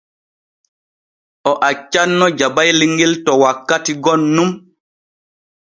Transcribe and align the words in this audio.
O 1.49 1.51
accanno 1.71 2.25
jabayel 2.39 2.81
ŋel 2.95 3.13
to 3.25 3.31
wakkati 3.41 3.93
gom 4.03 4.21
nun. 4.35 4.49